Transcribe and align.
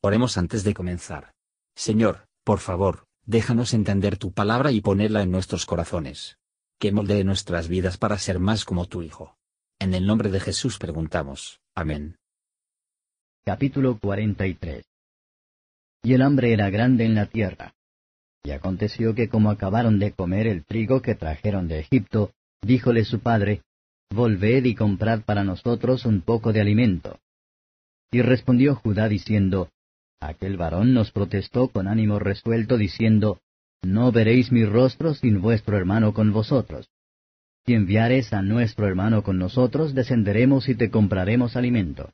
Oremos 0.00 0.38
antes 0.38 0.62
de 0.62 0.74
comenzar. 0.74 1.32
Señor, 1.74 2.28
por 2.44 2.60
favor, 2.60 3.06
déjanos 3.26 3.74
entender 3.74 4.16
tu 4.16 4.32
palabra 4.32 4.70
y 4.70 4.80
ponerla 4.80 5.22
en 5.22 5.32
nuestros 5.32 5.66
corazones. 5.66 6.38
Que 6.78 6.92
moldee 6.92 7.24
nuestras 7.24 7.66
vidas 7.66 7.98
para 7.98 8.16
ser 8.18 8.38
más 8.38 8.64
como 8.64 8.86
tu 8.86 9.02
Hijo. 9.02 9.36
En 9.80 9.94
el 9.94 10.06
nombre 10.06 10.30
de 10.30 10.38
Jesús 10.38 10.78
preguntamos. 10.78 11.60
Amén. 11.74 12.16
Capítulo 13.44 13.98
43 13.98 14.84
Y 16.04 16.12
el 16.14 16.22
hambre 16.22 16.52
era 16.52 16.70
grande 16.70 17.04
en 17.04 17.16
la 17.16 17.26
tierra. 17.26 17.74
Y 18.44 18.52
aconteció 18.52 19.16
que 19.16 19.28
como 19.28 19.50
acabaron 19.50 19.98
de 19.98 20.12
comer 20.12 20.46
el 20.46 20.64
trigo 20.64 21.02
que 21.02 21.16
trajeron 21.16 21.66
de 21.66 21.80
Egipto, 21.80 22.32
díjole 22.62 23.04
su 23.04 23.18
padre, 23.18 23.62
Volved 24.10 24.64
y 24.64 24.74
comprad 24.74 25.22
para 25.22 25.44
nosotros 25.44 26.06
un 26.06 26.22
poco 26.22 26.52
de 26.52 26.60
alimento. 26.60 27.18
Y 28.10 28.22
respondió 28.22 28.74
Judá 28.74 29.08
diciendo, 29.08 29.70
Aquel 30.20 30.56
varón 30.56 30.94
nos 30.94 31.12
protestó 31.12 31.68
con 31.68 31.86
ánimo 31.86 32.18
resuelto, 32.18 32.76
diciendo, 32.76 33.40
No 33.82 34.10
veréis 34.10 34.50
mi 34.50 34.64
rostro 34.64 35.14
sin 35.14 35.40
vuestro 35.40 35.76
hermano 35.76 36.12
con 36.12 36.32
vosotros. 36.32 36.88
Si 37.64 37.74
enviares 37.74 38.32
a 38.32 38.42
nuestro 38.42 38.86
hermano 38.86 39.22
con 39.22 39.38
nosotros, 39.38 39.94
descenderemos 39.94 40.68
y 40.68 40.74
te 40.74 40.90
compraremos 40.90 41.54
alimento. 41.54 42.12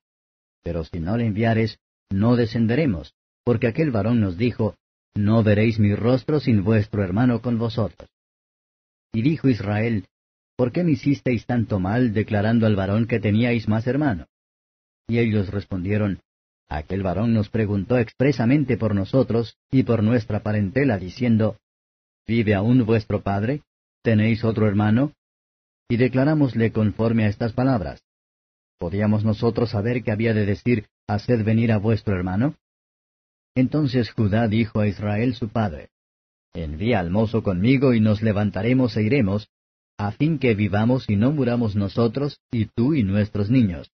Pero 0.62 0.85
si 0.85 1.01
no 1.01 1.17
le 1.17 1.27
enviares, 1.27 1.79
no 2.11 2.37
descenderemos, 2.37 3.15
porque 3.45 3.69
aquel 3.69 3.91
varón 3.91 4.21
nos 4.21 4.37
dijo, 4.37 4.77
No 5.15 5.43
veréis 5.43 5.79
mi 5.79 5.95
rostro 5.95 6.41
sin 6.41 6.65
vuestro 6.65 7.03
hermano 7.03 7.41
con 7.41 7.59
vosotros. 7.59 8.09
Y 9.12 9.23
dijo 9.23 9.48
Israel, 9.48 10.07
¿Por 10.57 10.73
qué 10.73 10.84
me 10.84 10.93
hicisteis 10.93 11.47
tanto 11.47 11.81
mal 11.81 12.12
declarando 12.12 12.67
al 12.67 12.77
varón 12.77 13.07
que 13.07 13.19
teníais 13.19 13.69
más 13.69 13.87
hermano? 13.87 14.27
Y 15.09 15.19
ellos 15.19 15.51
respondieron, 15.51 16.21
Aquel 16.69 17.03
varón 17.03 17.34
nos 17.34 17.51
preguntó 17.51 17.98
expresamente 17.98 18.77
por 18.77 18.95
nosotros 18.95 19.57
y 19.70 19.83
por 19.83 20.03
nuestra 20.03 20.43
parentela, 20.43 20.98
diciendo, 20.98 21.59
¿Vive 22.27 22.55
aún 22.55 22.84
vuestro 22.87 23.23
padre? 23.23 23.62
¿Tenéis 24.03 24.45
otro 24.45 24.67
hermano? 24.67 25.12
Y 25.89 25.97
declarámosle 25.97 26.73
conforme 26.73 27.25
a 27.25 27.29
estas 27.29 27.53
palabras. 27.53 28.03
¿Podíamos 28.79 29.25
nosotros 29.25 29.71
saber 29.71 30.03
que 30.03 30.12
había 30.12 30.33
de 30.33 30.47
decir, 30.47 30.87
Haced 31.06 31.45
venir 31.45 31.71
a 31.71 31.79
vuestro 31.79 32.15
hermano? 32.15 32.56
Entonces 33.55 34.11
Judá 34.11 34.49
dijo 34.49 34.81
a 34.81 34.87
Israel 34.87 35.34
su 35.34 35.49
padre, 35.49 35.91
Envía 36.55 37.01
al 37.01 37.11
mozo 37.11 37.43
conmigo 37.43 37.95
y 37.95 38.01
nos 38.01 38.23
levantaremos 38.23 38.97
e 38.97 39.03
iremos, 39.03 39.49
a 39.99 40.12
fin 40.12 40.39
que 40.39 40.55
vivamos 40.55 41.09
y 41.09 41.17
no 41.17 41.31
muramos 41.33 41.77
nosotros, 41.77 42.41
y 42.51 42.67
tú 42.67 42.95
y 42.95 43.03
nuestros 43.03 43.51
niños. 43.51 43.91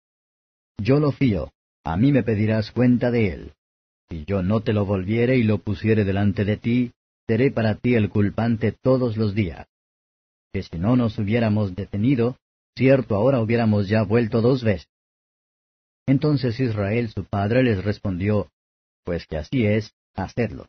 Yo 0.77 1.01
lo 1.01 1.13
fío, 1.13 1.53
a 1.85 1.97
mí 1.97 2.13
me 2.13 2.23
pedirás 2.23 2.71
cuenta 2.73 3.11
de 3.11 3.29
él. 3.29 3.53
Si 4.11 4.25
yo 4.25 4.43
no 4.43 4.61
te 4.61 4.73
lo 4.73 4.87
volviere 4.87 5.37
y 5.37 5.43
lo 5.43 5.59
pusiere 5.59 6.05
delante 6.05 6.45
de 6.45 6.57
ti, 6.57 6.93
seré 7.27 7.51
para 7.51 7.75
ti 7.75 7.95
el 7.95 8.09
culpante 8.09 8.73
todos 8.73 9.17
los 9.17 9.35
días. 9.35 9.67
Que 10.53 10.63
si 10.63 10.79
no 10.79 10.97
nos 10.97 11.19
hubiéramos 11.19 11.75
detenido, 11.75 12.37
cierto 12.75 13.17
ahora 13.17 13.41
hubiéramos 13.41 13.89
ya 13.89 14.03
vuelto 14.03 14.41
dos 14.41 14.65
veces. 14.65 14.89
Entonces 16.07 16.59
Israel 16.59 17.11
su 17.11 17.25
padre 17.25 17.63
les 17.63 17.85
respondió, 17.85 18.49
Pues 19.05 19.27
que 19.27 19.37
así 19.37 19.67
es, 19.67 19.93
hacedlo. 20.15 20.67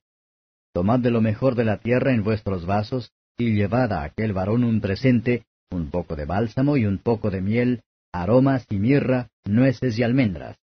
Tomad 0.73 0.99
de 0.99 1.11
lo 1.11 1.21
mejor 1.21 1.55
de 1.55 1.63
la 1.63 1.79
tierra 1.79 2.13
en 2.13 2.23
vuestros 2.23 2.65
vasos, 2.65 3.11
y 3.37 3.55
llevad 3.55 3.93
a 3.93 4.03
aquel 4.03 4.33
varón 4.33 4.65
un 4.65 4.81
presente, 4.81 5.45
un 5.71 5.89
poco 5.89 6.17
de 6.17 6.25
bálsamo 6.25 6.75
y 6.75 6.85
un 6.85 6.97
poco 6.97 7.29
de 7.29 7.41
miel, 7.41 7.83
aromas 8.11 8.65
y 8.69 8.79
mirra, 8.79 9.29
nueces 9.45 9.97
y 9.97 10.03
almendras 10.03 10.58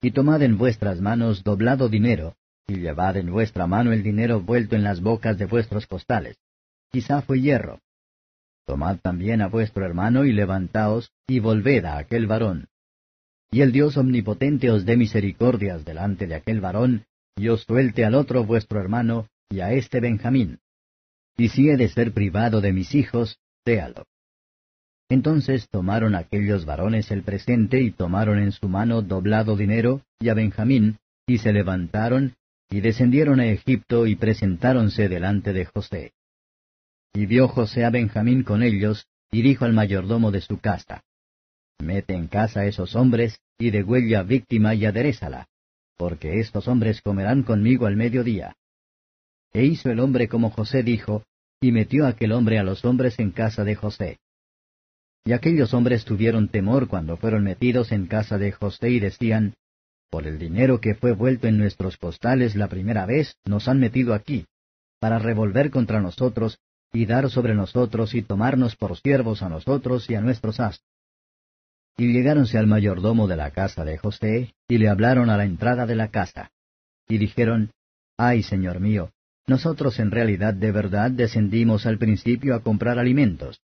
y 0.00 0.12
tomad 0.12 0.42
en 0.42 0.58
vuestras 0.58 1.00
manos 1.00 1.42
doblado 1.42 1.88
dinero, 1.88 2.36
y 2.66 2.76
llevad 2.76 3.16
en 3.16 3.32
vuestra 3.32 3.66
mano 3.66 3.92
el 3.92 4.02
dinero 4.02 4.40
vuelto 4.40 4.76
en 4.76 4.84
las 4.84 5.00
bocas 5.00 5.38
de 5.38 5.46
vuestros 5.46 5.86
costales. 5.86 6.36
Quizá 6.90 7.22
fue 7.22 7.40
hierro. 7.40 7.80
Tomad 8.66 8.98
también 8.98 9.40
a 9.40 9.48
vuestro 9.48 9.84
hermano 9.84 10.24
y 10.24 10.32
levantaos, 10.32 11.10
y 11.26 11.40
volved 11.40 11.84
a 11.84 11.98
aquel 11.98 12.26
varón. 12.26 12.68
Y 13.50 13.62
el 13.62 13.72
Dios 13.72 13.96
omnipotente 13.96 14.70
os 14.70 14.84
dé 14.84 14.96
misericordias 14.96 15.84
delante 15.84 16.26
de 16.26 16.34
aquel 16.34 16.60
varón, 16.60 17.06
y 17.36 17.48
os 17.48 17.62
suelte 17.62 18.04
al 18.04 18.14
otro 18.14 18.44
vuestro 18.44 18.80
hermano, 18.80 19.28
y 19.48 19.60
a 19.60 19.72
este 19.72 20.00
Benjamín. 20.00 20.60
Y 21.36 21.48
si 21.48 21.70
he 21.70 21.76
de 21.76 21.88
ser 21.88 22.12
privado 22.12 22.60
de 22.60 22.72
mis 22.72 22.94
hijos, 22.94 23.38
séalo. 23.64 24.04
Entonces 25.08 25.68
tomaron 25.70 26.14
aquellos 26.14 26.66
varones 26.66 27.10
el 27.10 27.22
presente 27.22 27.80
y 27.80 27.90
tomaron 27.90 28.38
en 28.38 28.52
su 28.52 28.68
mano 28.68 29.00
doblado 29.00 29.56
dinero 29.56 30.02
y 30.20 30.28
a 30.28 30.34
Benjamín, 30.34 30.98
y 31.26 31.38
se 31.38 31.52
levantaron, 31.52 32.34
y 32.70 32.80
descendieron 32.80 33.40
a 33.40 33.46
Egipto 33.46 34.06
y 34.06 34.16
presentáronse 34.16 35.08
delante 35.08 35.52
de 35.52 35.64
José. 35.64 36.12
Y 37.14 37.26
vio 37.26 37.48
José 37.48 37.84
a 37.84 37.90
Benjamín 37.90 38.42
con 38.42 38.62
ellos, 38.62 39.06
y 39.30 39.42
dijo 39.42 39.64
al 39.64 39.72
mayordomo 39.72 40.30
de 40.30 40.40
su 40.40 40.58
casa, 40.58 41.02
Mete 41.78 42.14
en 42.14 42.26
casa 42.26 42.60
a 42.60 42.66
esos 42.66 42.96
hombres, 42.96 43.40
y 43.58 43.70
degüella 43.70 44.22
víctima 44.22 44.74
y 44.74 44.84
aderezala, 44.84 45.48
porque 45.96 46.40
estos 46.40 46.68
hombres 46.68 47.00
comerán 47.00 47.44
conmigo 47.44 47.86
al 47.86 47.96
mediodía. 47.96 48.56
E 49.52 49.64
hizo 49.64 49.90
el 49.90 50.00
hombre 50.00 50.28
como 50.28 50.50
José 50.50 50.82
dijo, 50.82 51.24
y 51.60 51.72
metió 51.72 52.06
aquel 52.06 52.32
hombre 52.32 52.58
a 52.58 52.62
los 52.62 52.84
hombres 52.84 53.18
en 53.18 53.30
casa 53.30 53.64
de 53.64 53.74
José. 53.74 54.18
Y 55.24 55.32
aquellos 55.32 55.74
hombres 55.74 56.04
tuvieron 56.04 56.48
temor 56.48 56.88
cuando 56.88 57.16
fueron 57.16 57.44
metidos 57.44 57.92
en 57.92 58.06
casa 58.06 58.38
de 58.38 58.52
José 58.52 58.90
y 58.90 59.00
decían, 59.00 59.54
Por 60.10 60.26
el 60.26 60.38
dinero 60.38 60.80
que 60.80 60.94
fue 60.94 61.12
vuelto 61.12 61.48
en 61.48 61.58
nuestros 61.58 61.96
costales 61.96 62.56
la 62.56 62.68
primera 62.68 63.04
vez, 63.06 63.36
nos 63.44 63.68
han 63.68 63.78
metido 63.78 64.14
aquí, 64.14 64.46
para 65.00 65.18
revolver 65.18 65.70
contra 65.70 66.00
nosotros, 66.00 66.58
y 66.92 67.04
dar 67.04 67.28
sobre 67.30 67.54
nosotros 67.54 68.14
y 68.14 68.22
tomarnos 68.22 68.76
por 68.76 68.96
siervos 68.96 69.42
a 69.42 69.48
nosotros 69.48 70.08
y 70.08 70.14
a 70.14 70.20
nuestros 70.20 70.60
astros. 70.60 70.88
Y 71.98 72.12
llegáronse 72.12 72.56
al 72.56 72.66
mayordomo 72.66 73.26
de 73.26 73.36
la 73.36 73.50
casa 73.50 73.84
de 73.84 73.98
José, 73.98 74.54
y 74.68 74.78
le 74.78 74.88
hablaron 74.88 75.30
a 75.30 75.36
la 75.36 75.44
entrada 75.44 75.84
de 75.84 75.96
la 75.96 76.08
casa. 76.08 76.50
Y 77.08 77.18
dijeron, 77.18 77.72
Ay, 78.16 78.42
señor 78.42 78.80
mío, 78.80 79.10
nosotros 79.46 79.98
en 79.98 80.10
realidad 80.10 80.54
de 80.54 80.72
verdad 80.72 81.10
descendimos 81.10 81.86
al 81.86 81.98
principio 81.98 82.54
a 82.54 82.60
comprar 82.60 82.98
alimentos. 82.98 83.60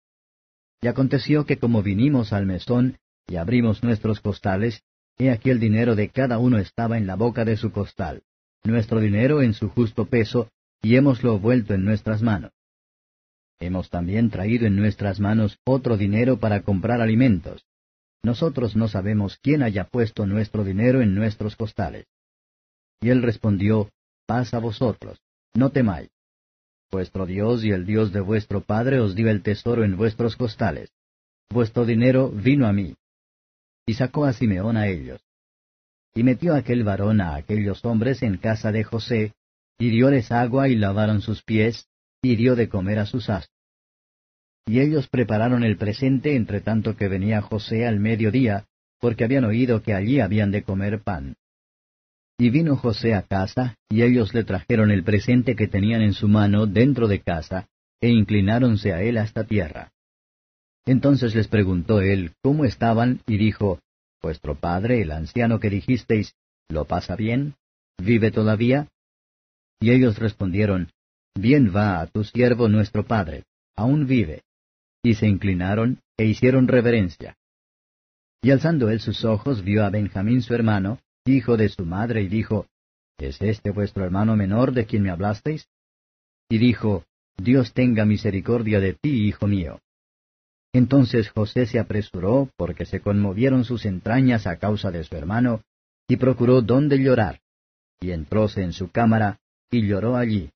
Y 0.81 0.87
aconteció 0.87 1.45
que 1.45 1.57
como 1.57 1.81
vinimos 1.81 2.33
al 2.33 2.45
mesón 2.45 2.97
y 3.27 3.37
abrimos 3.37 3.83
nuestros 3.83 4.19
costales, 4.19 4.83
he 5.17 5.31
aquí 5.31 5.49
el 5.49 5.59
dinero 5.59 5.95
de 5.95 6.09
cada 6.09 6.37
uno 6.37 6.57
estaba 6.57 6.97
en 6.97 7.07
la 7.07 7.15
boca 7.15 7.45
de 7.45 7.57
su 7.57 7.71
costal, 7.71 8.23
nuestro 8.63 8.99
dinero 8.99 9.41
en 9.41 9.53
su 9.53 9.69
justo 9.69 10.05
peso, 10.05 10.49
y 10.81 10.95
hemoslo 10.95 11.39
vuelto 11.39 11.73
en 11.73 11.83
nuestras 11.83 12.21
manos. 12.21 12.51
Hemos 13.59 13.89
también 13.89 14.29
traído 14.29 14.67
en 14.67 14.75
nuestras 14.75 15.19
manos 15.19 15.57
otro 15.63 15.97
dinero 15.97 16.39
para 16.39 16.61
comprar 16.61 17.01
alimentos. 17.01 17.65
Nosotros 18.21 18.75
no 18.75 18.87
sabemos 18.87 19.37
quién 19.41 19.63
haya 19.63 19.85
puesto 19.85 20.25
nuestro 20.25 20.63
dinero 20.63 21.01
en 21.01 21.15
nuestros 21.15 21.55
costales. 21.55 22.05
Y 23.01 23.09
él 23.09 23.21
respondió, 23.21 23.89
Paz 24.25 24.53
a 24.53 24.59
vosotros, 24.59 25.21
no 25.53 25.69
temáis. 25.69 26.09
Vuestro 26.91 27.25
Dios 27.25 27.63
y 27.63 27.71
el 27.71 27.85
Dios 27.85 28.13
de 28.13 28.21
vuestro 28.21 28.61
Padre 28.61 28.99
os 28.99 29.15
dio 29.15 29.29
el 29.29 29.41
tesoro 29.41 29.83
en 29.83 29.97
vuestros 29.97 30.35
costales. 30.35 30.91
Vuestro 31.49 31.85
dinero 31.85 32.29
vino 32.29 32.67
a 32.67 32.73
mí. 32.73 32.95
Y 33.85 33.93
sacó 33.93 34.25
a 34.25 34.33
Simeón 34.33 34.77
a 34.77 34.87
ellos. 34.87 35.21
Y 36.13 36.23
metió 36.23 36.55
aquel 36.55 36.83
varón 36.83 37.21
a 37.21 37.35
aquellos 37.35 37.83
hombres 37.83 38.23
en 38.23 38.37
casa 38.37 38.71
de 38.71 38.83
José, 38.83 39.33
y 39.77 39.89
dióles 39.89 40.31
agua 40.31 40.69
y 40.69 40.75
lavaron 40.75 41.21
sus 41.21 41.43
pies, 41.43 41.87
y 42.21 42.35
dio 42.35 42.55
de 42.55 42.69
comer 42.69 42.99
a 42.99 43.05
sus 43.05 43.29
astros. 43.29 43.55
Y 44.65 44.79
ellos 44.79 45.07
prepararon 45.07 45.63
el 45.63 45.77
presente 45.77 46.35
entre 46.35 46.61
tanto 46.61 46.95
que 46.95 47.07
venía 47.07 47.41
José 47.41 47.85
al 47.85 47.99
mediodía, 47.99 48.65
porque 48.99 49.23
habían 49.23 49.45
oído 49.45 49.83
que 49.83 49.93
allí 49.93 50.19
habían 50.19 50.51
de 50.51 50.63
comer 50.63 51.03
pan. 51.03 51.35
Y 52.37 52.49
vino 52.49 52.75
José 52.75 53.13
a 53.13 53.21
casa, 53.21 53.77
y 53.89 54.01
ellos 54.01 54.33
le 54.33 54.43
trajeron 54.43 54.91
el 54.91 55.03
presente 55.03 55.55
que 55.55 55.67
tenían 55.67 56.01
en 56.01 56.13
su 56.13 56.27
mano 56.27 56.65
dentro 56.65 57.07
de 57.07 57.21
casa, 57.21 57.67
e 58.01 58.09
inclináronse 58.09 58.93
a 58.93 59.01
él 59.01 59.17
hasta 59.17 59.45
tierra. 59.45 59.91
Entonces 60.85 61.33
les 61.33 61.47
preguntó 61.47 62.01
él 62.01 62.33
cómo 62.43 62.65
estaban, 62.65 63.21
y 63.25 63.37
dijo, 63.37 63.79
Vuestro 64.21 64.55
padre, 64.55 65.01
el 65.01 65.11
anciano 65.11 65.59
que 65.59 65.69
dijisteis, 65.69 66.33
¿lo 66.67 66.85
pasa 66.85 67.15
bien? 67.15 67.55
¿Vive 67.97 68.31
todavía? 68.31 68.87
Y 69.79 69.91
ellos 69.91 70.17
respondieron, 70.17 70.91
Bien 71.35 71.73
va 71.75 72.01
a 72.01 72.07
tu 72.07 72.23
siervo 72.23 72.67
nuestro 72.67 73.05
padre, 73.05 73.43
aún 73.75 74.07
vive. 74.07 74.43
Y 75.03 75.15
se 75.15 75.27
inclinaron, 75.27 75.99
e 76.17 76.25
hicieron 76.25 76.67
reverencia. 76.67 77.37
Y 78.41 78.51
alzando 78.51 78.89
él 78.89 78.99
sus 78.99 79.23
ojos 79.25 79.63
vio 79.63 79.85
a 79.85 79.89
Benjamín 79.89 80.41
su 80.41 80.53
hermano, 80.53 80.99
hijo 81.25 81.57
de 81.57 81.69
su 81.69 81.85
madre, 81.85 82.21
y 82.21 82.27
dijo, 82.27 82.67
¿Es 83.17 83.41
este 83.41 83.71
vuestro 83.71 84.03
hermano 84.03 84.35
menor 84.35 84.73
de 84.73 84.85
quien 84.85 85.03
me 85.03 85.09
hablasteis? 85.09 85.67
Y 86.49 86.57
dijo, 86.57 87.05
Dios 87.37 87.73
tenga 87.73 88.05
misericordia 88.05 88.79
de 88.79 88.93
ti, 88.93 89.27
hijo 89.27 89.47
mío. 89.47 89.79
Entonces 90.73 91.29
José 91.29 91.65
se 91.65 91.79
apresuró, 91.79 92.49
porque 92.57 92.85
se 92.85 92.99
conmovieron 92.99 93.63
sus 93.63 93.85
entrañas 93.85 94.45
a 94.45 94.57
causa 94.57 94.91
de 94.91 95.03
su 95.03 95.15
hermano, 95.15 95.63
y 96.07 96.17
procuró 96.17 96.61
dónde 96.61 96.99
llorar. 96.99 97.41
y 98.01 98.11
entróse 98.11 98.61
en 98.61 98.73
su 98.73 98.91
cámara, 98.91 99.39
y 99.71 99.87
lloró 99.87 100.17
allí. 100.17 100.51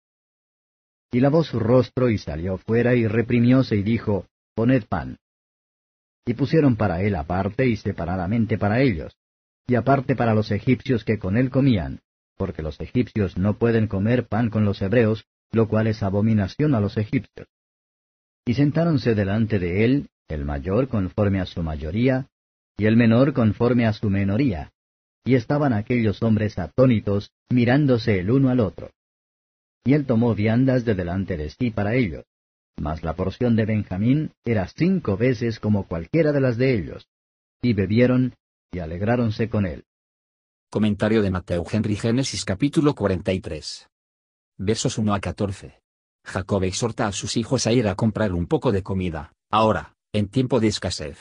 Y 1.09 1.21
lavó 1.21 1.43
su 1.43 1.57
rostro 1.57 2.09
y 2.09 2.17
salió 2.17 2.57
fuera 2.57 2.95
y 2.95 3.07
reprimióse 3.07 3.77
y 3.77 3.81
dijo, 3.81 4.27
Poned 4.53 4.83
pan. 4.83 5.17
Y 6.25 6.33
pusieron 6.33 6.75
para 6.75 7.01
él 7.01 7.15
aparte 7.15 7.65
y 7.65 7.77
separadamente 7.77 8.57
para 8.57 8.81
ellos, 8.81 9.15
y 9.69 9.75
aparte 9.75 10.15
para 10.15 10.33
los 10.33 10.49
egipcios 10.49 11.05
que 11.05 11.19
con 11.19 11.37
él 11.37 11.51
comían, 11.51 12.01
porque 12.37 12.63
los 12.63 12.79
egipcios 12.79 13.37
no 13.37 13.59
pueden 13.59 13.87
comer 13.87 14.27
pan 14.27 14.49
con 14.49 14.65
los 14.65 14.81
hebreos, 14.81 15.25
lo 15.51 15.67
cual 15.67 15.85
es 15.85 16.01
abominación 16.01 16.73
a 16.73 16.79
los 16.79 16.97
egipcios. 16.97 17.47
Y 18.45 18.55
sentáronse 18.55 19.13
delante 19.13 19.59
de 19.59 19.85
él, 19.85 20.09
el 20.27 20.43
mayor 20.43 20.87
conforme 20.87 21.39
a 21.39 21.45
su 21.45 21.61
mayoría, 21.61 22.27
y 22.77 22.87
el 22.87 22.97
menor 22.97 23.33
conforme 23.33 23.85
a 23.85 23.93
su 23.93 24.09
menoría. 24.09 24.71
Y 25.23 25.35
estaban 25.35 25.73
aquellos 25.73 26.23
hombres 26.23 26.57
atónitos, 26.57 27.31
mirándose 27.49 28.19
el 28.19 28.31
uno 28.31 28.49
al 28.49 28.61
otro. 28.61 28.89
Y 29.85 29.93
él 29.93 30.07
tomó 30.07 30.33
viandas 30.33 30.83
de 30.83 30.95
delante 30.95 31.37
de 31.37 31.51
sí 31.51 31.69
para 31.69 31.93
ellos. 31.93 32.25
Mas 32.75 33.03
la 33.03 33.13
porción 33.13 33.55
de 33.55 33.65
Benjamín 33.65 34.31
era 34.45 34.67
cinco 34.67 35.15
veces 35.15 35.59
como 35.59 35.87
cualquiera 35.87 36.31
de 36.31 36.41
las 36.41 36.57
de 36.57 36.73
ellos. 36.73 37.07
Y 37.61 37.73
bebieron, 37.73 38.33
y 38.71 38.79
alegráronse 38.79 39.49
con 39.49 39.65
él. 39.65 39.85
Comentario 40.69 41.23
de 41.23 41.31
Mateo 41.31 41.65
Henry 41.69 41.95
Génesis 41.95 42.45
capítulo 42.45 42.93
43. 42.93 43.89
Versos 44.57 44.97
1 44.99 45.13
a 45.13 45.19
14. 45.19 45.81
Jacob 46.23 46.63
exhorta 46.63 47.07
a 47.07 47.11
sus 47.11 47.37
hijos 47.37 47.65
a 47.65 47.71
ir 47.71 47.87
a 47.87 47.95
comprar 47.95 48.33
un 48.33 48.45
poco 48.45 48.71
de 48.71 48.83
comida, 48.83 49.33
ahora, 49.49 49.95
en 50.13 50.27
tiempo 50.27 50.59
de 50.59 50.67
escasez. 50.67 51.17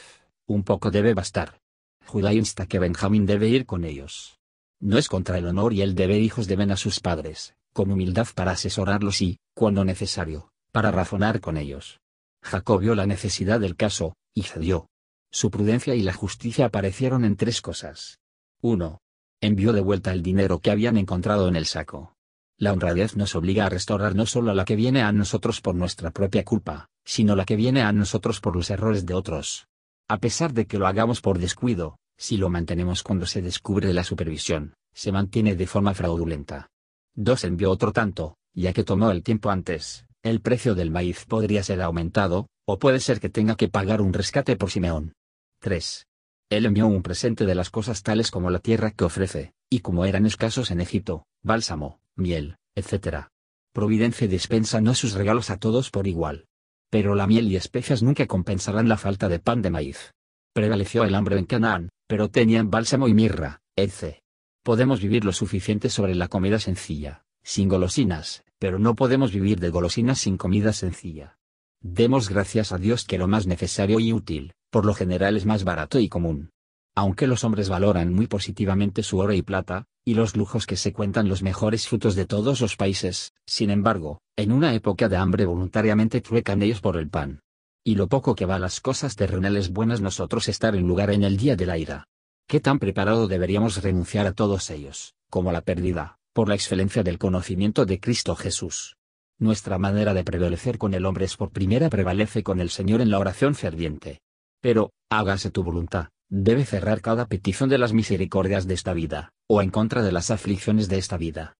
Un 0.47 0.63
poco 0.63 0.91
debe 0.91 1.15
bastar. 1.15 1.61
Judá 2.05 2.35
insta 2.35 2.67
que 2.67 2.79
Benjamín 2.79 3.25
debe 3.25 3.49
ir 3.49 3.65
con 3.65 3.85
ellos. 3.85 4.39
No 4.81 4.99
es 4.99 5.09
contra 5.09 5.39
el 5.39 5.47
honor 5.47 5.73
y 5.73 5.83
el 5.83 5.95
deber 5.95 6.21
hijos 6.21 6.47
deben 6.47 6.71
a 6.71 6.77
sus 6.77 7.01
padres, 7.01 7.55
con 7.73 7.91
humildad 7.91 8.27
para 8.35 8.53
asesorarlos 8.53 9.23
y, 9.23 9.39
cuando 9.55 9.85
necesario, 9.85 10.51
para 10.73 10.91
razonar 10.91 11.41
con 11.41 11.57
ellos. 11.57 12.01
Jacob 12.43 12.81
vio 12.81 12.95
la 12.95 13.07
necesidad 13.07 13.61
del 13.61 13.77
caso, 13.77 14.15
y 14.35 14.43
cedió. 14.43 14.88
Su 15.31 15.51
prudencia 15.51 15.95
y 15.95 16.03
la 16.03 16.15
justicia 16.15 16.67
aparecieron 16.67 17.25
en 17.25 17.37
tres 17.37 17.61
cosas. 17.61 18.19
1. 18.63 19.01
Envió 19.41 19.73
de 19.73 19.81
vuelta 19.81 20.13
el 20.13 20.23
dinero 20.23 20.59
que 20.59 20.71
habían 20.71 20.97
encontrado 20.97 21.49
en 21.49 21.57
el 21.57 21.67
saco. 21.67 22.15
La 22.57 22.73
honradez 22.73 23.15
nos 23.15 23.37
obliga 23.37 23.67
a 23.67 23.69
restaurar 23.69 24.17
no 24.17 24.27
solo 24.27 24.53
la 24.55 24.65
que 24.65 24.75
viene 24.75 25.03
a 25.03 25.13
nosotros 25.13 25.61
por 25.61 25.75
nuestra 25.75 26.11
propia 26.11 26.45
culpa, 26.45 26.89
sino 27.05 27.37
la 27.37 27.45
que 27.45 27.57
viene 27.57 27.83
a 27.83 27.93
nosotros 27.93 28.41
por 28.41 28.57
los 28.57 28.71
errores 28.71 29.07
de 29.07 29.15
otros. 29.15 29.69
A 30.09 30.19
pesar 30.19 30.55
de 30.55 30.67
que 30.67 30.79
lo 30.79 30.87
hagamos 30.87 31.21
por 31.21 31.39
descuido, 31.39 31.99
si 32.17 32.37
lo 32.37 32.49
mantenemos 32.49 33.03
cuando 33.03 33.27
se 33.27 33.43
descubre 33.43 33.93
la 33.93 34.03
supervisión, 34.03 34.75
se 34.93 35.13
mantiene 35.13 35.55
de 35.55 35.67
forma 35.67 35.95
fraudulenta. 35.95 36.71
2. 37.15 37.45
Envió 37.45 37.71
otro 37.71 37.93
tanto, 37.93 38.39
ya 38.55 38.73
que 38.73 38.83
tomó 38.83 39.11
el 39.11 39.23
tiempo 39.23 39.51
antes, 39.51 40.08
el 40.23 40.41
precio 40.41 40.75
del 40.75 40.91
maíz 40.91 41.25
podría 41.27 41.63
ser 41.63 41.81
aumentado, 41.81 42.49
o 42.67 42.79
puede 42.79 43.01
ser 43.01 43.21
que 43.21 43.29
tenga 43.29 43.57
que 43.57 43.69
pagar 43.69 44.01
un 44.01 44.13
rescate 44.13 44.57
por 44.57 44.71
Simeón. 44.71 45.13
3. 45.61 46.07
Él 46.51 46.67
envió 46.67 46.87
un 46.87 47.03
presente 47.03 47.47
de 47.47 47.55
las 47.55 47.71
cosas 47.71 48.03
tales 48.03 48.31
como 48.31 48.51
la 48.51 48.59
tierra 48.59 48.91
que 48.91 49.05
ofrece, 49.05 49.53
y 49.71 49.81
como 49.81 50.05
eran 50.05 50.27
escasos 50.27 50.71
en 50.71 50.81
Egipto, 50.81 51.27
bálsamo, 51.43 52.01
miel, 52.17 52.57
etc. 52.75 53.27
Providencia 53.73 54.27
dispensa 54.27 54.81
no 54.81 54.95
sus 54.95 55.15
regalos 55.15 55.51
a 55.51 55.59
todos 55.59 55.91
por 55.91 56.07
igual. 56.07 56.47
Pero 56.91 57.15
la 57.15 57.27
miel 57.27 57.51
y 57.53 57.57
especias 57.57 58.03
nunca 58.03 58.27
compensarán 58.27 58.89
la 58.89 58.97
falta 58.97 59.29
de 59.29 59.39
pan 59.39 59.63
de 59.63 59.71
maíz. 59.71 60.15
Prevaleció 60.55 61.05
el 61.05 61.15
hambre 61.15 61.39
en 61.39 61.45
Canaán, 61.45 61.91
pero 62.07 62.31
tenían 62.31 62.71
bálsamo 62.71 63.09
y 63.09 63.15
mirra, 63.15 63.61
etc. 63.77 64.19
Podemos 64.65 65.01
vivir 65.01 65.25
lo 65.25 65.33
suficiente 65.33 65.91
sobre 65.91 66.15
la 66.15 66.29
comida 66.29 66.59
sencilla, 66.59 67.25
sin 67.43 67.69
golosinas, 67.69 68.43
pero 68.59 68.79
no 68.79 68.95
podemos 68.95 69.33
vivir 69.33 69.61
de 69.61 69.71
golosinas 69.71 70.19
sin 70.19 70.37
comida 70.37 70.73
sencilla. 70.73 71.39
Demos 71.81 72.29
gracias 72.29 72.73
a 72.73 72.79
Dios 72.79 73.05
que 73.05 73.19
lo 73.19 73.29
más 73.29 73.47
necesario 73.47 74.01
y 74.01 74.13
útil, 74.13 74.53
por 74.71 74.85
lo 74.85 74.95
general 74.95 75.37
es 75.37 75.47
más 75.47 75.65
barato 75.65 76.01
y 76.01 76.09
común. 76.09 76.51
Aunque 76.97 77.29
los 77.29 77.45
hombres 77.45 77.69
valoran 77.69 78.13
muy 78.13 78.27
positivamente 78.27 79.05
su 79.05 79.19
oro 79.19 79.33
y 79.33 79.43
plata, 79.43 79.87
y 80.05 80.15
los 80.15 80.37
lujos 80.37 80.67
que 80.67 80.77
se 80.77 80.93
cuentan 80.93 81.29
los 81.29 81.43
mejores 81.43 81.87
frutos 81.87 82.17
de 82.17 82.27
todos 82.27 82.61
los 82.61 82.77
países, 82.77 83.33
sin 83.47 83.71
embargo, 83.71 84.21
en 84.37 84.51
una 84.51 84.75
época 84.75 85.09
de 85.09 85.17
hambre 85.17 85.47
voluntariamente 85.47 86.21
truecan 86.21 86.61
ellos 86.63 86.81
por 86.81 86.97
el 86.97 87.09
pan. 87.09 87.41
Y 87.85 87.95
lo 87.95 88.09
poco 88.09 88.35
que 88.35 88.45
va 88.45 88.59
las 88.59 88.81
cosas 88.81 89.15
terrenales 89.15 89.73
buenas 89.73 90.01
nosotros 90.01 90.49
estar 90.49 90.75
en 90.75 90.89
lugar 90.89 91.11
en 91.11 91.23
el 91.23 91.37
día 91.37 91.55
de 91.55 91.67
la 91.67 91.79
ira. 91.79 92.09
¿Qué 92.49 92.59
tan 92.59 92.81
preparado 92.81 93.29
deberíamos 93.29 93.83
renunciar 93.83 94.27
a 94.27 94.33
todos 94.33 94.71
ellos, 94.71 95.15
como 95.31 95.53
la 95.53 95.61
pérdida, 95.61 96.18
por 96.39 96.49
la 96.49 96.55
excelencia 96.55 97.03
del 97.03 97.19
conocimiento 97.19 97.85
de 97.85 97.99
Cristo 97.99 98.37
Jesús? 98.37 98.97
Nuestra 99.41 99.77
manera 99.77 100.15
de 100.15 100.23
prevalecer 100.23 100.79
con 100.79 100.95
el 100.95 101.05
hombre 101.05 101.25
es 101.25 101.37
por 101.37 101.51
primera 101.51 101.91
prevalece 101.91 102.45
con 102.45 102.61
el 102.61 102.71
Señor 102.71 103.01
en 103.01 103.11
la 103.11 103.19
oración 103.19 103.57
ferviente. 103.57 104.21
Pero, 104.61 104.93
hágase 105.11 105.51
tu 105.51 105.65
voluntad, 105.65 106.11
debe 106.31 106.65
cerrar 106.65 107.01
cada 107.01 107.27
petición 107.27 107.69
de 107.69 107.79
las 107.79 107.93
misericordias 107.93 108.69
de 108.69 108.75
esta 108.75 108.93
vida, 108.93 109.33
o 109.49 109.63
en 109.63 109.71
contra 109.71 110.01
de 110.01 110.13
las 110.13 110.31
aflicciones 110.31 110.89
de 110.89 110.99
esta 110.99 111.17
vida. 111.17 111.55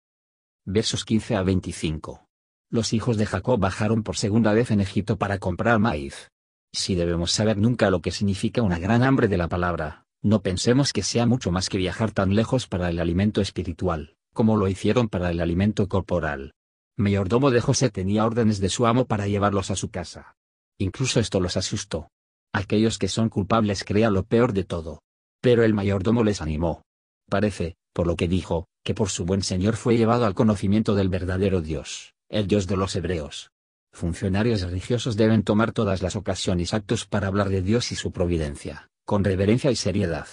Versos 0.65 1.03
15 1.03 1.35
a 1.35 1.43
25. 1.43 2.25
Los 2.69 2.93
hijos 2.93 3.17
de 3.17 3.25
Jacob 3.25 3.59
bajaron 3.59 4.01
por 4.01 4.15
segunda 4.15 4.53
vez 4.53 4.71
en 4.71 4.79
Egipto 4.79 5.17
para 5.17 5.39
comprar 5.39 5.77
maíz. 5.79 6.29
Si 6.73 6.95
debemos 6.95 7.33
saber 7.33 7.57
nunca 7.57 7.89
lo 7.89 7.99
que 7.99 8.11
significa 8.11 8.61
una 8.61 8.79
gran 8.79 9.03
hambre 9.03 9.27
de 9.27 9.37
la 9.37 9.49
palabra, 9.49 10.05
no 10.21 10.41
pensemos 10.41 10.93
que 10.93 11.03
sea 11.03 11.25
mucho 11.25 11.51
más 11.51 11.67
que 11.67 11.77
viajar 11.77 12.11
tan 12.11 12.33
lejos 12.33 12.65
para 12.65 12.89
el 12.89 12.99
alimento 12.99 13.41
espiritual, 13.41 14.15
como 14.39 14.55
lo 14.55 14.69
hicieron 14.69 15.09
para 15.09 15.31
el 15.31 15.41
alimento 15.41 15.89
corporal. 15.89 16.53
Mayordomo 16.95 17.51
de 17.51 17.59
José 17.59 17.89
tenía 17.89 18.25
órdenes 18.25 18.61
de 18.61 18.69
su 18.69 18.87
amo 18.87 19.03
para 19.03 19.27
llevarlos 19.27 19.69
a 19.69 19.75
su 19.75 19.91
casa. 19.91 20.37
Incluso 20.77 21.19
esto 21.19 21.41
los 21.41 21.57
asustó. 21.57 22.07
Aquellos 22.53 22.97
que 22.97 23.09
son 23.09 23.27
culpables 23.27 23.83
crean 23.83 24.13
lo 24.13 24.23
peor 24.23 24.53
de 24.53 24.63
todo. 24.63 25.01
Pero 25.41 25.65
el 25.65 25.73
mayordomo 25.73 26.23
les 26.23 26.41
animó. 26.41 26.83
Parece, 27.29 27.75
por 27.91 28.07
lo 28.07 28.15
que 28.15 28.29
dijo, 28.29 28.69
que 28.85 28.93
por 28.93 29.09
su 29.09 29.25
buen 29.25 29.43
señor 29.43 29.75
fue 29.75 29.97
llevado 29.97 30.25
al 30.25 30.35
conocimiento 30.35 30.95
del 30.95 31.09
verdadero 31.09 31.59
Dios, 31.59 32.13
el 32.29 32.47
Dios 32.47 32.65
de 32.65 32.77
los 32.77 32.95
hebreos. 32.95 33.51
Funcionarios 33.91 34.61
religiosos 34.61 35.17
deben 35.17 35.43
tomar 35.43 35.73
todas 35.73 36.01
las 36.01 36.15
ocasiones 36.15 36.73
actos 36.73 37.05
para 37.05 37.27
hablar 37.27 37.49
de 37.49 37.61
Dios 37.61 37.91
y 37.91 37.97
su 37.97 38.13
providencia, 38.13 38.87
con 39.03 39.25
reverencia 39.25 39.69
y 39.69 39.75
seriedad. 39.75 40.29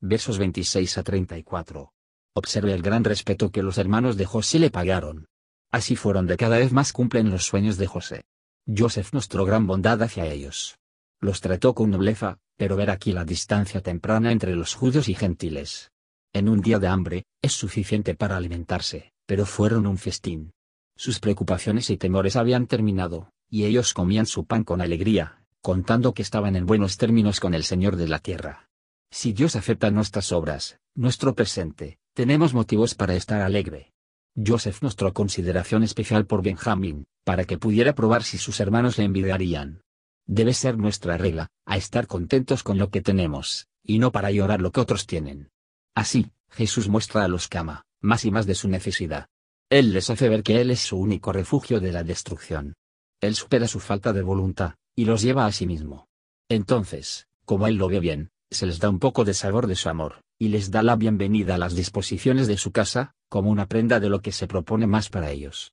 Versos 0.00 0.38
26 0.38 0.98
a 0.98 1.02
34. 1.02 1.95
Observe 2.38 2.74
el 2.74 2.82
gran 2.82 3.02
respeto 3.02 3.50
que 3.50 3.62
los 3.62 3.78
hermanos 3.78 4.18
de 4.18 4.26
José 4.26 4.58
le 4.58 4.70
pagaron. 4.70 5.26
Así 5.72 5.96
fueron 5.96 6.26
de 6.26 6.36
cada 6.36 6.58
vez 6.58 6.70
más 6.70 6.92
cumplen 6.92 7.30
los 7.30 7.46
sueños 7.46 7.78
de 7.78 7.86
José. 7.86 8.24
Joseph 8.66 9.14
mostró 9.14 9.46
gran 9.46 9.66
bondad 9.66 10.02
hacia 10.02 10.26
ellos. 10.26 10.76
Los 11.18 11.40
trató 11.40 11.74
con 11.74 11.90
nobleza, 11.90 12.36
pero 12.58 12.76
ver 12.76 12.90
aquí 12.90 13.12
la 13.12 13.24
distancia 13.24 13.80
temprana 13.80 14.32
entre 14.32 14.54
los 14.54 14.74
judíos 14.74 15.08
y 15.08 15.14
gentiles. 15.14 15.92
En 16.34 16.50
un 16.50 16.60
día 16.60 16.78
de 16.78 16.88
hambre, 16.88 17.24
es 17.40 17.54
suficiente 17.54 18.14
para 18.14 18.36
alimentarse, 18.36 19.14
pero 19.24 19.46
fueron 19.46 19.86
un 19.86 19.96
festín. 19.96 20.52
Sus 20.94 21.20
preocupaciones 21.20 21.88
y 21.88 21.96
temores 21.96 22.36
habían 22.36 22.66
terminado, 22.66 23.30
y 23.48 23.64
ellos 23.64 23.94
comían 23.94 24.26
su 24.26 24.44
pan 24.44 24.62
con 24.62 24.82
alegría, 24.82 25.42
contando 25.62 26.12
que 26.12 26.20
estaban 26.20 26.54
en 26.54 26.66
buenos 26.66 26.98
términos 26.98 27.40
con 27.40 27.54
el 27.54 27.64
Señor 27.64 27.96
de 27.96 28.08
la 28.08 28.18
tierra. 28.18 28.68
Si 29.10 29.32
Dios 29.32 29.56
acepta 29.56 29.90
nuestras 29.90 30.32
obras, 30.32 30.78
nuestro 30.94 31.34
presente, 31.34 31.98
tenemos 32.16 32.54
motivos 32.54 32.94
para 32.94 33.14
estar 33.14 33.42
alegre. 33.42 33.92
Joseph 34.34 34.78
mostró 34.80 35.12
consideración 35.12 35.82
especial 35.82 36.24
por 36.24 36.42
Benjamín, 36.42 37.04
para 37.24 37.44
que 37.44 37.58
pudiera 37.58 37.94
probar 37.94 38.22
si 38.22 38.38
sus 38.38 38.58
hermanos 38.58 38.96
le 38.96 39.04
envidiarían. 39.04 39.82
Debe 40.26 40.54
ser 40.54 40.78
nuestra 40.78 41.18
regla, 41.18 41.48
a 41.66 41.76
estar 41.76 42.06
contentos 42.06 42.62
con 42.62 42.78
lo 42.78 42.88
que 42.88 43.02
tenemos, 43.02 43.68
y 43.82 43.98
no 43.98 44.12
para 44.12 44.30
llorar 44.30 44.62
lo 44.62 44.72
que 44.72 44.80
otros 44.80 45.06
tienen. 45.06 45.50
Así, 45.94 46.32
Jesús 46.48 46.88
muestra 46.88 47.22
a 47.22 47.28
los 47.28 47.48
que 47.48 47.58
ama, 47.58 47.84
más 48.00 48.24
y 48.24 48.30
más 48.30 48.46
de 48.46 48.54
su 48.54 48.66
necesidad. 48.68 49.26
Él 49.68 49.92
les 49.92 50.08
hace 50.08 50.30
ver 50.30 50.42
que 50.42 50.58
Él 50.62 50.70
es 50.70 50.80
su 50.80 50.96
único 50.96 51.32
refugio 51.32 51.80
de 51.80 51.92
la 51.92 52.02
destrucción. 52.02 52.76
Él 53.20 53.34
supera 53.34 53.68
su 53.68 53.78
falta 53.78 54.14
de 54.14 54.22
voluntad, 54.22 54.76
y 54.94 55.04
los 55.04 55.20
lleva 55.20 55.44
a 55.44 55.52
sí 55.52 55.66
mismo. 55.66 56.06
Entonces, 56.48 57.26
como 57.44 57.66
Él 57.66 57.74
lo 57.74 57.88
ve 57.88 58.00
bien, 58.00 58.30
se 58.50 58.64
les 58.64 58.78
da 58.78 58.88
un 58.88 59.00
poco 59.00 59.26
de 59.26 59.34
sabor 59.34 59.66
de 59.66 59.76
su 59.76 59.90
amor, 59.90 60.22
y 60.38 60.48
les 60.48 60.70
da 60.70 60.82
la 60.82 60.96
bienvenida 60.96 61.54
a 61.54 61.58
las 61.58 61.74
disposiciones 61.74 62.46
de 62.46 62.58
su 62.58 62.72
casa, 62.72 63.14
como 63.28 63.50
una 63.50 63.66
prenda 63.66 64.00
de 64.00 64.08
lo 64.08 64.20
que 64.20 64.32
se 64.32 64.46
propone 64.46 64.86
más 64.86 65.08
para 65.08 65.30
ellos. 65.30 65.72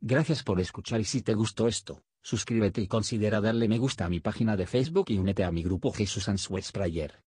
Gracias 0.00 0.42
por 0.42 0.60
escuchar 0.60 1.00
y 1.00 1.04
si 1.04 1.22
te 1.22 1.34
gustó 1.34 1.68
esto, 1.68 2.02
suscríbete 2.22 2.80
y 2.80 2.88
considera 2.88 3.40
darle 3.40 3.68
me 3.68 3.78
gusta 3.78 4.04
a 4.04 4.08
mi 4.08 4.20
página 4.20 4.56
de 4.56 4.66
Facebook 4.66 5.06
y 5.08 5.18
únete 5.18 5.44
a 5.44 5.52
mi 5.52 5.62
grupo 5.62 5.92
Jesús 5.92 6.28
Answers 6.28 6.72
Prayer. 6.72 7.25